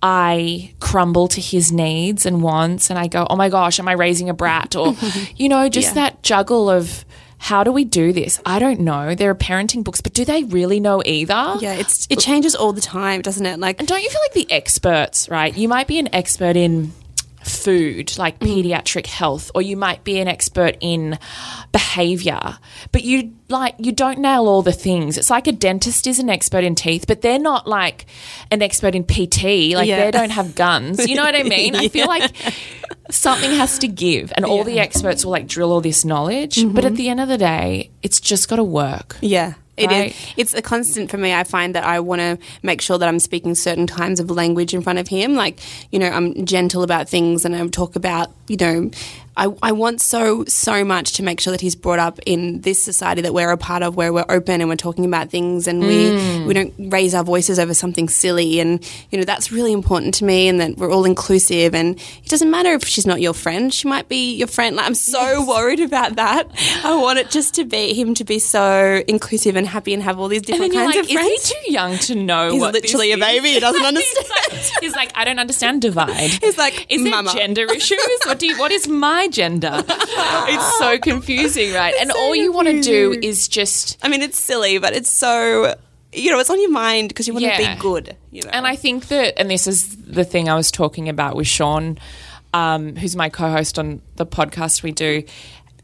[0.02, 3.94] I crumble to his needs and wants, and I go, oh my gosh, am I
[3.94, 4.76] raising a brat?
[4.76, 4.96] Or,
[5.36, 7.04] you know, just that juggle of
[7.40, 8.40] how do we do this?
[8.46, 9.16] I don't know.
[9.16, 11.56] There are parenting books, but do they really know either?
[11.60, 13.60] Yeah, it's it changes all the time, doesn't it?
[13.60, 15.56] Like And don't you feel like the experts, right?
[15.56, 16.94] You might be an expert in
[17.48, 18.48] food, like mm.
[18.48, 21.18] pediatric health, or you might be an expert in
[21.72, 22.58] behavior,
[22.92, 25.18] but you like you don't nail all the things.
[25.18, 28.06] It's like a dentist is an expert in teeth, but they're not like
[28.52, 29.76] an expert in PT.
[29.76, 30.06] Like Yeah.
[30.06, 31.08] they don't have guns.
[31.08, 31.76] You know what I mean?
[31.76, 32.34] I feel like
[33.10, 36.84] something has to give, and all the experts will like drill all this knowledge, but
[36.84, 36.96] at mm-hmm.
[36.96, 39.18] the end of the day, it's just got to work.
[39.22, 39.54] Yeah.
[39.78, 39.98] It is.
[39.98, 40.34] Right.
[40.38, 41.34] It's a constant for me.
[41.34, 44.74] I find that I want to make sure that I'm speaking certain kinds of language
[44.74, 45.36] in front of him.
[45.36, 45.60] Like,
[45.92, 48.92] you know, I'm gentle about things and I talk about, you know,
[49.38, 52.82] I, I want so, so much to make sure that he's brought up in this
[52.82, 55.82] society that we're a part of where we're open and we're talking about things and
[55.82, 56.48] we, mm.
[56.48, 58.60] we don't raise our voices over something silly.
[58.60, 61.76] And, you know, that's really important to me and that we're all inclusive.
[61.76, 64.76] And it doesn't matter if she's not your friend, she might be your friend.
[64.76, 66.50] Like, I'm so worried about that.
[66.84, 70.20] I want it just to be him to be so inclusive and happy and have
[70.20, 71.30] all these different kinds like, of friends.
[71.30, 73.20] is he too young to know He's what this literally a is?
[73.20, 73.52] baby.
[73.52, 74.26] He doesn't understand.
[74.50, 76.32] he's, like, he's like, I don't understand divide.
[76.42, 78.00] He's like, is there gender issues?
[78.26, 79.84] What do you, what is my gender?
[79.88, 81.94] it's so confusing, right?
[82.00, 85.76] and all you want to do is just I mean, it's silly, but it's so
[86.14, 87.58] you know, it's on your mind because you want Yeah.
[87.58, 88.16] to be good.
[88.32, 91.36] You know, And I think that, and this is the thing I was talking about
[91.36, 92.00] with Sean,
[92.54, 95.24] um, who's my co host on the podcast we do,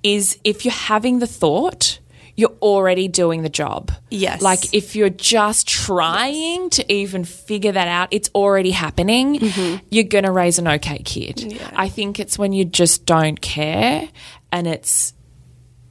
[0.02, 2.00] is if you're having the thought,
[2.36, 3.92] you're already doing the job.
[4.10, 4.42] Yes.
[4.42, 9.40] Like if you're just trying to even figure that out, it's already happening.
[9.40, 9.86] Mm-hmm.
[9.92, 11.62] You're going to raise an okay kid.
[11.76, 14.10] I think it's when you just don't care
[14.52, 15.14] and it's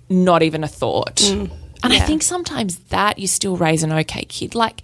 [0.09, 1.17] not even a thought.
[1.17, 1.51] Mm.
[1.85, 4.55] And I think sometimes that you still raise an okay kid.
[4.55, 4.83] Like,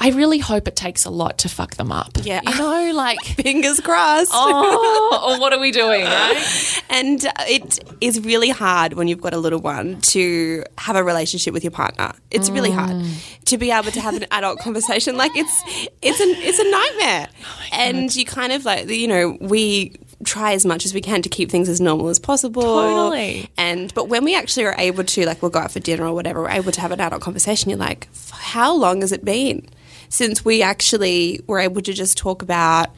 [0.00, 2.18] I really hope it takes a lot to fuck them up.
[2.22, 2.40] Yeah.
[2.44, 4.30] You know, like, fingers crossed.
[4.34, 6.82] oh, or what are we doing, right?
[6.90, 11.04] And uh, it is really hard when you've got a little one to have a
[11.04, 12.12] relationship with your partner.
[12.30, 13.04] It's really hard
[13.46, 15.16] to be able to have an adult conversation.
[15.16, 15.62] Like it's
[16.02, 17.28] it's an it's a nightmare.
[17.72, 21.28] and you kind of like you know we try as much as we can to
[21.28, 22.62] keep things as normal as possible.
[22.62, 23.48] Totally.
[23.56, 26.14] And but when we actually are able to like we'll go out for dinner or
[26.14, 27.70] whatever, we're able to have an adult conversation.
[27.70, 29.68] You're like, how long has it been
[30.08, 32.90] since we actually were able to just talk about?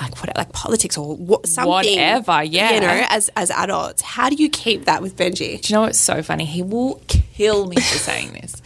[0.00, 2.72] Like what, like politics or what, something, Whatever, yeah.
[2.72, 5.60] You know, as as adults, how do you keep that with Benji?
[5.60, 6.46] Do you know what's so funny?
[6.46, 8.62] He will kill me for saying this.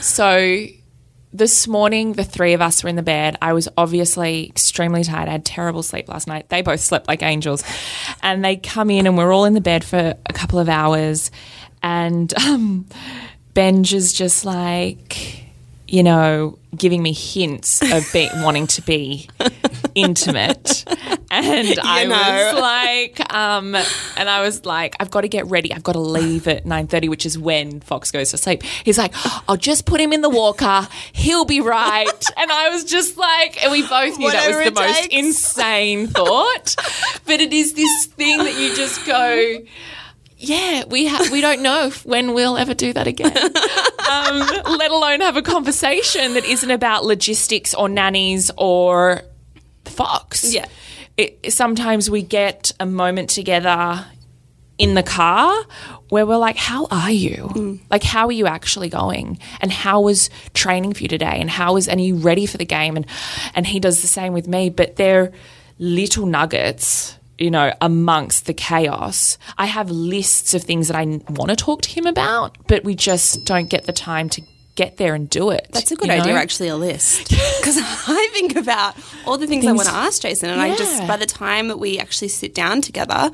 [0.00, 0.66] So
[1.32, 3.36] this morning, the three of us were in the bed.
[3.42, 5.28] I was obviously extremely tired.
[5.28, 6.48] I had terrible sleep last night.
[6.48, 7.62] They both slept like angels.
[8.22, 11.30] And they come in, and we're all in the bed for a couple of hours.
[11.82, 12.86] And um,
[13.54, 15.45] Benj is just like,
[15.88, 19.28] you know, giving me hints of be- wanting to be
[19.94, 20.84] intimate.
[21.30, 22.52] And I know.
[22.52, 25.72] was like, um, and I was like, I've got to get ready.
[25.72, 28.62] I've got to leave at nine thirty, which is when Fox goes to sleep.
[28.62, 29.12] He's like,
[29.48, 30.88] I'll just put him in the walker.
[31.12, 32.24] He'll be right.
[32.36, 35.14] And I was just like, and we both knew that was the most takes.
[35.14, 36.76] insane thought.
[37.26, 39.58] But it is this thing that you just go.
[40.38, 43.36] Yeah, we ha- we don't know when we'll ever do that again.
[43.36, 44.38] um,
[44.78, 49.22] let alone have a conversation that isn't about logistics or nannies or
[49.84, 50.52] Fox.
[50.52, 50.66] Yeah.
[51.16, 54.04] It, sometimes we get a moment together
[54.78, 55.64] in the car
[56.10, 57.80] where we're like, How are you?
[57.90, 59.38] Like, how are you actually going?
[59.60, 61.38] And how was training for you today?
[61.40, 62.96] And how was, and are you ready for the game?
[62.96, 63.06] And,
[63.54, 65.32] and he does the same with me, but they're
[65.78, 67.16] little nuggets.
[67.38, 71.82] You know, amongst the chaos, I have lists of things that I want to talk
[71.82, 74.42] to him about, but we just don't get the time to
[74.74, 75.66] get there and do it.
[75.72, 76.22] That's a good you know?
[76.22, 77.34] idea, actually, a list.
[77.66, 78.94] Because I think about
[79.26, 81.78] all the things, I want to ask Jason, and I just by the time that
[81.78, 83.32] we actually sit down together,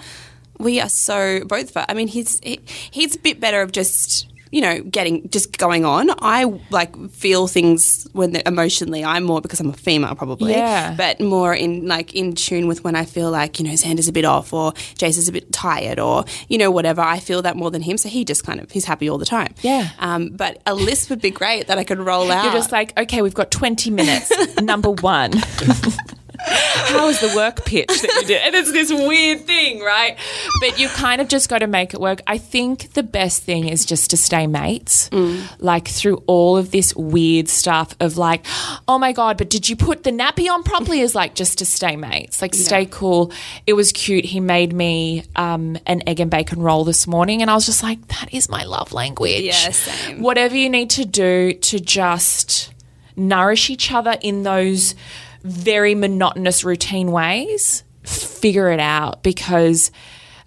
[0.58, 1.76] we are so both.
[1.76, 2.60] I mean, he's he,
[2.90, 6.10] he's a bit better of just you know getting just going on.
[6.20, 9.04] I like feel things when they're emotionally.
[9.04, 10.52] I'm more because I'm a female, probably.
[10.52, 10.94] Yeah.
[10.96, 14.12] but more in like in tune with when I feel like you know Xander's a
[14.12, 17.00] bit off or Jason's a bit tired or you know whatever.
[17.00, 19.26] I feel that more than him, so he just kind of he's happy all the
[19.26, 19.54] time.
[19.62, 19.88] Yeah.
[19.98, 22.44] Um, but a list would be great that I could roll out.
[22.44, 24.30] You're just like, okay, we've got 20 minutes.
[24.62, 25.32] Number one.
[26.44, 28.42] how was the work pitch that you did?
[28.42, 30.16] And it's this weird thing, right?
[30.60, 32.20] But you kind of just got to make it work.
[32.26, 35.10] I think the best thing is just to stay mates,
[35.58, 38.44] like through all of this weird stuff of like,
[38.88, 41.00] oh my God, but did you put the nappy on properly?
[41.00, 43.32] Is like just to stay mates, like stay cool.
[43.66, 44.24] It was cute.
[44.24, 47.82] He made me um, an egg and bacon roll this morning, and I was just
[47.82, 49.42] like, that is my love language.
[49.42, 50.22] Yeah, same.
[50.22, 52.72] Whatever you need to do to just
[53.16, 54.94] nourish each other in those
[55.44, 59.90] very monotonous routine ways, figure it out because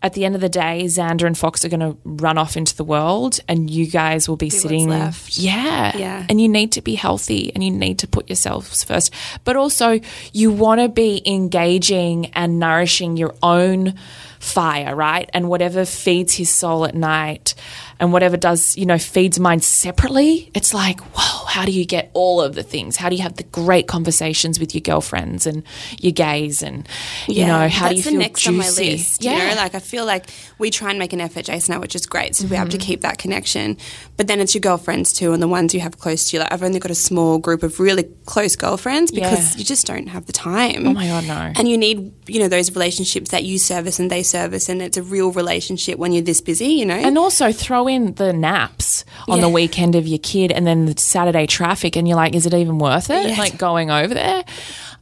[0.06, 2.76] at the end of the day, Xander and Fox are going to run off into
[2.76, 5.36] the world and you guys will be, sitting left.
[5.36, 5.98] Yeah.
[5.98, 6.26] Yeah.
[6.30, 9.12] And you need to be healthy and you need to put yourselves first.
[9.46, 10.00] But also,
[10.32, 13.96] you want to be engaging and nourishing your own
[14.40, 15.28] fire, right?
[15.34, 17.56] And whatever feeds his soul at night
[18.00, 22.12] and whatever does, you know, feeds mine separately, it's like, whoa, how do you get
[22.14, 22.98] all of the things?
[22.98, 25.64] How do you have the great conversations with your girlfriends and
[26.02, 26.88] your gays and,
[27.28, 28.50] you know, how do you feel the next juicy?
[28.54, 29.24] on my list.
[29.24, 29.32] yeah.
[29.50, 30.26] You know, like I feel like
[30.60, 32.36] we try and make an effort, Jason, I, which is great.
[32.36, 32.86] So we have to Mm-hmm.
[32.86, 33.78] keep that connection.
[34.18, 36.42] But then it's your girlfriends too, and the ones you have close to you.
[36.44, 39.60] Like I've only got a small group of really close girlfriends because Yeah.
[39.60, 40.88] you just don't have the time.
[40.88, 41.54] Oh my God, no.
[41.56, 44.98] And you need, you know, those relationships that you service and they service, and it's
[44.98, 46.68] a real relationship when you're this busy.
[46.68, 50.66] You know, And also throw in the naps on the weekend of your kid and
[50.66, 53.30] then the Saturday traffic, and you're like, is it even worth it?
[53.30, 53.38] Yeah.
[53.38, 54.44] Like going over there?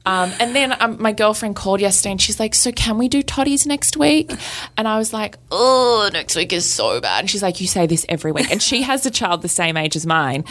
[0.06, 3.24] Um, and then um, my girlfriend called yesterday and she's like, So can we do
[3.24, 4.32] toddies next week?
[4.76, 7.22] And I was like, Oh, next week is so bad.
[7.22, 8.52] And she's like, You say this every week.
[8.52, 10.44] And she has a child the same age as mine.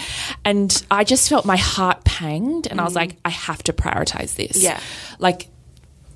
[0.45, 2.67] And I just felt my heart panged.
[2.67, 4.59] And I was like, I have to prioritize this.
[4.59, 4.63] Mm.
[4.63, 4.81] Yeah.
[5.19, 5.49] Like,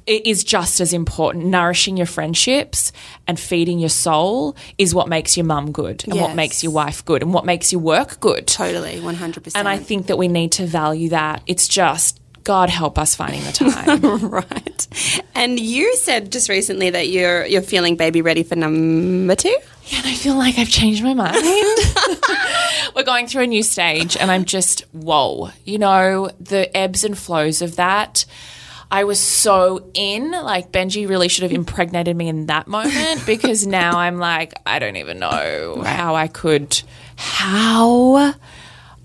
[0.06, 1.46] is just as important.
[1.46, 2.92] Nourishing your friendships
[3.26, 7.04] and feeding your soul is what makes your mum good and what makes your wife
[7.04, 8.46] good and what makes your work good.
[8.46, 9.60] totally, one hundred percent.
[9.60, 11.42] And I think that we need to value that.
[11.46, 14.00] It's just, God help us finding the time.
[14.30, 14.86] right.
[15.34, 19.56] And you said just recently that you're you're feeling baby ready for number two.
[19.94, 21.36] and I feel like I've changed my mind.
[22.94, 25.50] We're going through a new stage, and I'm just, whoa.
[25.64, 28.24] You know, the ebbs and flows of that.
[28.90, 33.66] I was so in, like, Benji really should have impregnated me in that moment because
[33.66, 36.82] now I'm like, I don't even know how I could,
[37.16, 38.34] how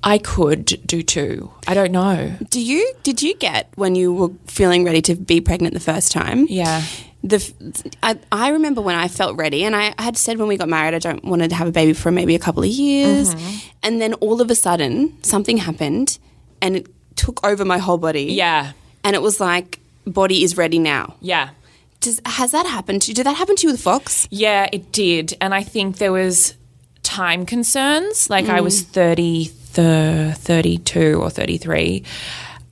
[0.04, 1.52] I could do two.
[1.68, 2.36] I don't know.
[2.50, 6.12] Do you did you get when you were feeling ready to be pregnant the first
[6.12, 6.48] time?
[6.50, 6.84] Yeah.
[7.24, 7.54] The
[8.02, 10.96] I, I remember when I felt ready, and I had said when we got married,
[10.96, 13.70] I don't want to have a baby for maybe a couple of years, mm-hmm.
[13.84, 16.18] and then all of a sudden something happened,
[16.64, 18.34] and it took over my whole body.
[18.34, 18.72] Yeah.
[19.04, 21.16] And it was like body is ready now.
[21.22, 21.50] Yeah.
[22.00, 23.14] Does has that happened to you?
[23.16, 24.28] Did that happen to you with Fox?
[24.32, 25.38] Yeah, it did.
[25.40, 26.56] And I think there was
[27.04, 28.30] time concerns.
[28.30, 32.04] Like I was 30, thir- 32 or 33.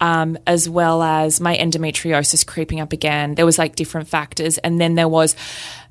[0.02, 3.36] Um, as well as my endometriosis creeping up again.
[3.36, 4.58] There was like different factors.
[4.60, 5.36] And then there was,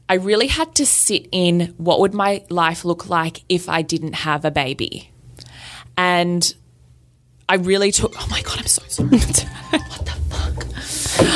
[0.08, 4.14] I really had to sit in what would my life look like if I didn't
[4.14, 5.12] have a baby.
[5.98, 6.54] And
[7.50, 9.10] I really took, oh my God, I'm so sorry.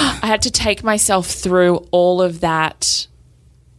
[0.23, 3.07] I had to take myself through all of that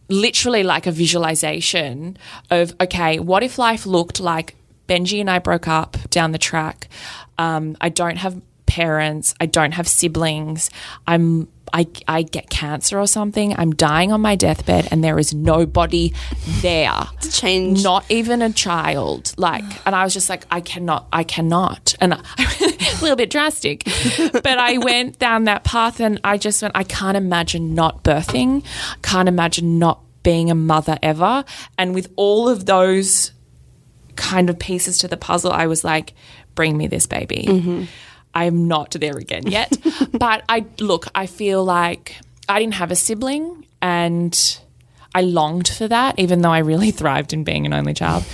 [0.08, 2.16] literally like a visualization
[2.50, 4.56] of okay, what if life looked like
[4.88, 6.88] Benji and I broke up down the track?
[7.38, 8.40] Um, I don't have
[8.74, 9.34] parents.
[9.40, 10.68] I don't have siblings.
[11.06, 13.56] I'm I, I get cancer or something.
[13.56, 16.12] I'm dying on my deathbed, and there is nobody
[16.60, 16.92] there.
[17.20, 17.82] To change.
[17.82, 19.32] Not even a child.
[19.38, 21.94] Like, and I was just like, I cannot, I cannot.
[22.00, 23.84] And I, a little bit drastic,
[24.32, 28.62] but I went down that path and I just went, I can't imagine not birthing.
[29.02, 31.44] Can't imagine not being a mother ever.
[31.78, 33.32] And with all of those
[34.16, 36.12] kind of pieces to the puzzle, I was like,
[36.54, 37.46] bring me this baby.
[37.48, 37.84] Mm-hmm.
[38.34, 39.76] I'm not there again yet.
[40.12, 42.16] but I look, I feel like
[42.48, 44.58] I didn't have a sibling and
[45.14, 48.24] I longed for that, even though I really thrived in being an only child.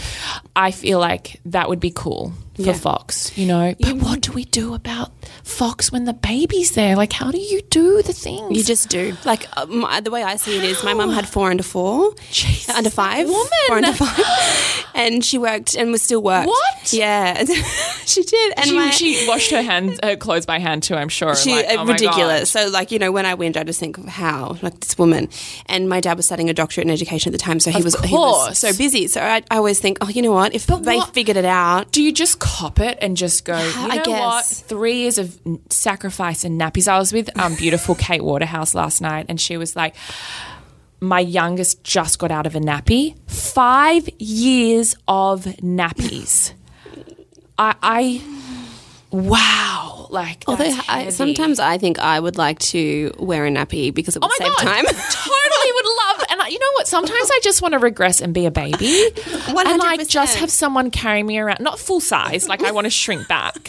[0.57, 2.73] I feel like that would be cool for Yeah.
[2.75, 3.75] Fox, you know.
[3.81, 5.11] But what do we do about
[5.45, 6.97] Fox when the baby's there?
[6.97, 8.57] Like, how do you do the things?
[8.57, 9.17] You just do.
[9.25, 12.15] Like uh, my, the way I see it is, my mum had four under four,
[12.31, 13.49] Jesus, under five, woman.
[13.67, 16.49] four under five, and she worked and was still worked.
[16.49, 16.93] What?
[16.93, 17.45] Yeah,
[18.07, 18.55] she did.
[18.57, 20.95] And she, my, she washed her hands, her clothes by hand too.
[20.95, 21.35] I'm sure.
[21.37, 22.51] she Like, uh, oh my ridiculous.
[22.51, 25.29] So like you know, when I went, I just think of how like this woman,
[25.67, 27.85] and my dad was studying a doctorate in education at the time, so he Of
[27.85, 29.07] was he was so busy.
[29.07, 30.55] So I, I always think, oh, you know what?
[30.55, 33.75] If they what- figured it out, Do you just cop it and just go, you
[33.89, 34.05] know I what?
[34.07, 34.61] guess.
[34.61, 35.39] Three years of
[35.71, 36.89] sacrifice and nappies.
[36.89, 39.95] I was with um, beautiful Kate Waterhouse last night and she was like,
[41.01, 43.17] my youngest just got out of a nappy.
[43.29, 46.53] Five years of nappies.
[47.59, 48.23] I, I
[49.11, 54.17] wow, like Although I, sometimes I think I would like to wear a nappy because
[54.17, 54.85] it would Oh my save god, time.
[55.11, 56.20] totally would love.
[56.41, 56.89] And I- you know what?
[56.89, 59.09] Sometimes I just want to regress and be a baby,
[59.49, 62.49] and like just have someone carry me around, not full size.
[62.49, 63.57] Like I want to shrink back.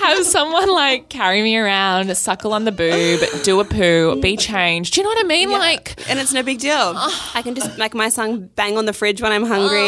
[0.00, 4.94] have someone like carry me around, suckle on the boob, do a poo, be changed.
[4.94, 5.50] Do you know what I mean?
[5.50, 5.94] Like.
[6.08, 6.72] and it's no big deal.
[7.34, 9.78] I can just make my song bang on the fridge when I'm hungry,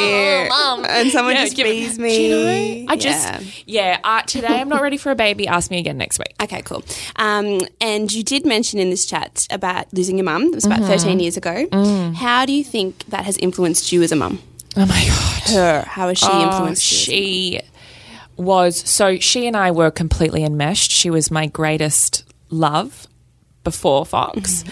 [0.50, 2.16] Oh, and someone Yeah, just bees me.
[2.16, 2.92] Do you know?
[2.92, 3.28] I just,
[3.66, 3.90] Yeah.
[3.92, 3.98] yeah.
[4.04, 5.46] uh, today I'm not ready for a baby.
[5.46, 6.34] Ask me again next week.
[6.42, 6.82] Okay, cool.
[7.16, 10.44] Um, and you did mention in this chat about losing your mum.
[10.48, 10.82] It was Mm-hmm.
[10.84, 11.66] about 13 years ago.
[11.66, 12.07] Mm.
[12.14, 14.40] How do you think that has influenced you as a mum?
[14.76, 15.54] Oh my god.
[15.54, 15.84] Her.
[15.88, 16.96] How has she Oh, influenced you?
[17.14, 17.60] she
[18.36, 20.90] was so she and I were completely enmeshed.
[20.90, 23.06] She was my greatest love
[23.64, 24.64] before Fox,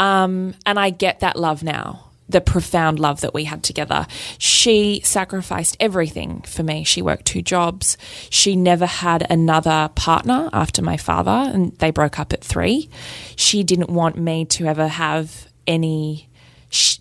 [0.00, 2.06] um, and I get that love now.
[2.28, 4.06] The profound love that we had together.
[4.38, 6.84] She sacrificed everything for me.
[6.84, 7.98] She worked two jobs.
[8.30, 12.88] She never had another partner after my father, and they broke up at three.
[13.36, 16.28] She didn't want me to ever have any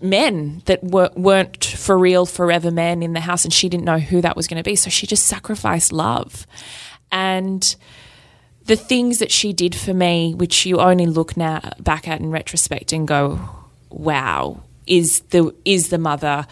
[0.01, 3.99] men that were, weren't for real forever men in the house and she didn't know
[3.99, 4.76] who that was going to be.
[4.76, 6.47] So she just sacrificed love.
[7.11, 7.76] And
[8.65, 12.30] the things that she did for me which you only look now back at in
[12.30, 13.39] retrospect and go
[13.89, 16.45] wow is the is the mother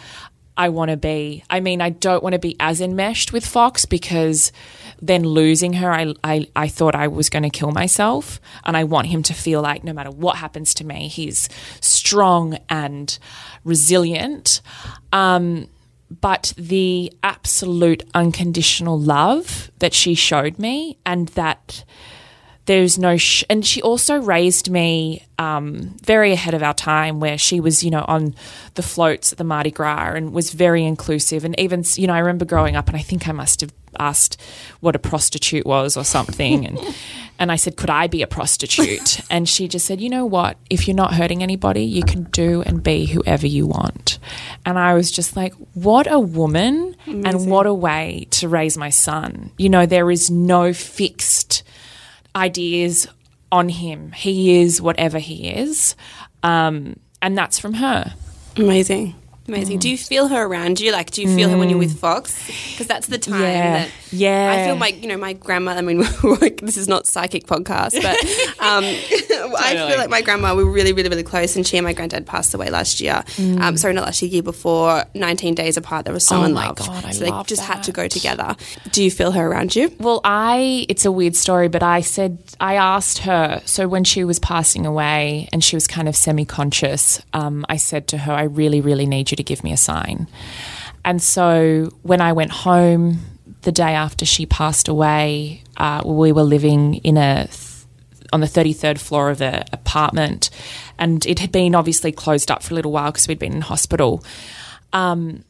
[0.58, 1.44] I want to be.
[1.48, 4.50] I mean, I don't want to be as enmeshed with Fox because
[5.00, 8.40] then losing her, I, I, I thought I was going to kill myself.
[8.64, 11.48] And I want him to feel like no matter what happens to me, he's
[11.80, 13.16] strong and
[13.62, 14.60] resilient.
[15.12, 15.68] Um,
[16.10, 21.84] but the absolute unconditional love that she showed me and that
[22.68, 27.38] there's no sh- and she also raised me um, very ahead of our time where
[27.38, 28.34] she was you know on
[28.74, 31.44] the floats at the mardi gras and was very inclusive.
[31.44, 34.38] And even you know i remember growing up and i think i must have asked
[34.80, 36.66] what a prostitute was or something.
[36.66, 36.78] And
[37.38, 39.20] and i said could i be a prostitute?
[39.30, 40.58] And she just said you know what?
[40.68, 44.18] If you're not hurting anybody you can do and be whoever you want.
[44.66, 48.90] And i was just like what a woman and what a way to raise my
[48.90, 49.52] son.
[49.56, 51.62] You know there is no fixed
[52.34, 53.08] ideas
[53.50, 54.12] on him.
[54.12, 55.94] He is whatever he is.
[56.42, 58.14] Um, and that's from her.
[58.56, 59.14] Amazing.
[59.48, 59.78] Amazing.
[59.78, 60.92] Do you feel her around you?
[60.92, 62.46] Like, do you feel her when you're with Fox?
[62.70, 63.72] Because that's the time Yeah.
[63.78, 64.52] that Yeah.
[64.52, 65.72] I feel my, you know, my grandma.
[65.72, 68.16] I mean, like, this is not psychic podcast, but
[68.62, 68.84] um,
[69.58, 70.54] I feel like my grandma.
[70.54, 73.24] We were really, really, really close, and she and my granddad passed away last year.
[73.38, 75.04] Um, sorry, not last year, year before.
[75.14, 76.04] Nineteen days apart.
[76.04, 77.92] They were so Oh in my love, God, I so they love just had to
[77.92, 78.54] go together.
[78.92, 79.94] Do you feel her around you?
[79.98, 84.24] Well, I, it's a weird story, but I said, I asked her, so when she
[84.24, 88.32] was passing away and she was kind of semi conscious, um, I said to her,
[88.32, 90.28] I really, really need you to give me a sign.
[91.04, 93.18] And so when I went home
[93.62, 97.48] the day after she passed away, uh, we were living in a
[98.30, 100.50] on the 33rd floor of the apartment,
[100.98, 103.62] and it had been obviously closed up for a little while because we'd been in
[103.62, 104.22] hospital.
[104.92, 105.44] Um,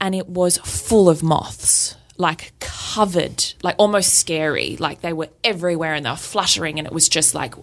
[0.00, 4.76] and it was full of moths, like covered, like almost scary.
[4.78, 7.54] Like they were everywhere and they were fluttering, and it was just like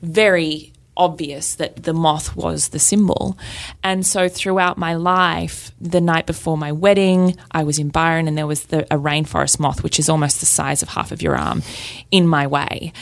[0.00, 3.38] very obvious that the moth was the symbol.
[3.82, 8.36] And so throughout my life, the night before my wedding, I was in Byron and
[8.36, 11.36] there was the, a rainforest moth, which is almost the size of half of your
[11.36, 11.62] arm,
[12.10, 12.92] in my way.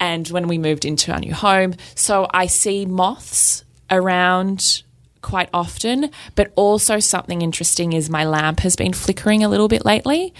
[0.00, 4.82] And when we moved into our new home, so I see moths around
[5.22, 9.84] quite often, but also something interesting is my lamp has been flickering a little bit
[9.84, 10.34] lately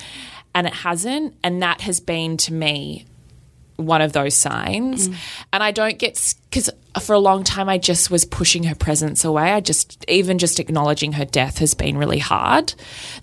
[0.54, 1.34] and it hasn't.
[1.42, 3.06] And that has been to me
[3.76, 5.08] one of those signs.
[5.52, 6.70] And I don't get because
[7.00, 9.52] for a long time I just was pushing her presence away.
[9.52, 12.74] I just even just acknowledging her death has been really hard.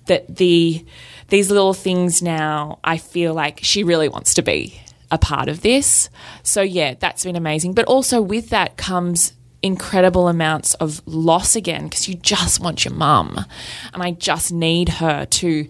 [0.08, 0.86] That the
[1.30, 5.62] these little things now I feel like she really wants to be a part of
[5.62, 6.10] this.
[6.44, 7.74] So yeah, that's been amazing.
[7.74, 9.34] But also with that comes
[9.64, 13.46] incredible amounts of loss again because you just want your mum
[13.94, 15.68] and I just need her to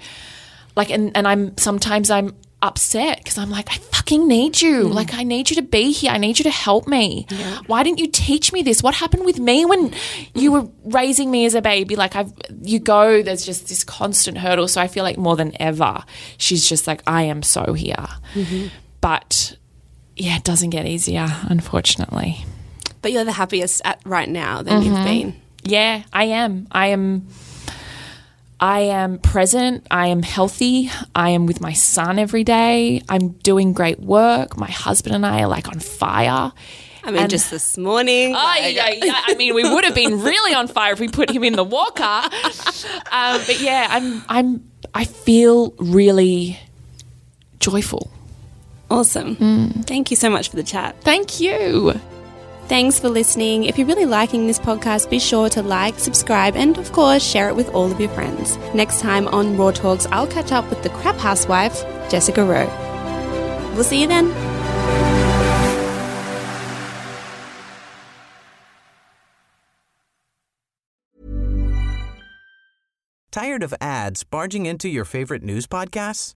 [0.75, 4.85] like and, and I'm sometimes I'm upset because I'm like I fucking need you.
[4.85, 4.93] Mm.
[4.93, 6.11] Like I need you to be here.
[6.11, 7.27] I need you to help me.
[7.67, 8.83] Why didn't you teach me this?
[8.83, 9.93] What happened with me when
[10.33, 11.95] you were raising me as a baby?
[11.95, 14.67] Like I've you go there's just this constant hurdle.
[14.67, 16.03] So I feel like more than ever
[16.37, 18.07] she's just like I am so here.
[18.33, 18.67] Mm-hmm.
[19.01, 19.57] But
[20.15, 22.45] yeah it doesn't get easier unfortunately.
[23.01, 25.05] But you're the happiest at right now than you've mm-hmm.
[25.05, 25.41] been.
[25.63, 26.67] yeah, I am.
[26.71, 27.27] I am.
[28.61, 29.87] I am present.
[29.89, 30.91] I am healthy.
[31.15, 33.01] I am with my son every day.
[33.09, 34.55] I'm doing great work.
[34.55, 36.51] My husband and I are like on fire.
[37.03, 38.33] I mean, And- just this morning.
[38.35, 39.19] Oh, like- yeah, yeah.
[39.25, 41.63] I mean, we would have been really on fire if we put him in the
[41.63, 42.03] walker.
[43.11, 44.23] Um, but yeah, I'm.
[44.29, 44.71] I'm.
[44.93, 46.59] I feel really
[47.59, 48.11] joyful.
[48.91, 49.35] Awesome.
[49.87, 50.95] Thank you so much for the chat.
[51.01, 51.99] Thank you.
[52.71, 53.65] Thanks for listening.
[53.65, 57.49] If you're really liking this podcast, be sure to like, subscribe, and of course, share
[57.49, 58.55] it with all of your friends.
[58.73, 62.67] Next time on Raw Talks, I'll catch up with the crap housewife, Jessica Rowe.
[63.75, 64.31] We'll see you then.
[73.33, 76.35] Tired of ads barging into your favorite news podcasts?